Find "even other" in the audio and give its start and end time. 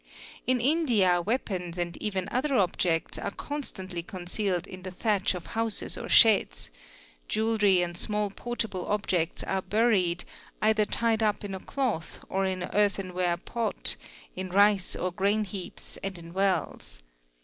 1.97-2.55